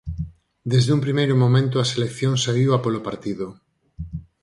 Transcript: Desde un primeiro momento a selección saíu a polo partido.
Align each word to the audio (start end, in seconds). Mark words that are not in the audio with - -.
Desde 0.73 0.93
un 0.97 1.01
primeiro 1.05 1.35
momento 1.43 1.75
a 1.79 1.89
selección 1.93 2.33
saíu 2.43 2.69
a 2.73 2.79
polo 2.85 3.01
partido. 3.07 3.47